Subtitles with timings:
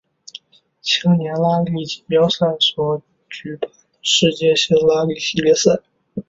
[0.03, 0.03] 世
[0.95, 5.79] 界青年拉力锦标赛所举办的世界性拉力系列赛。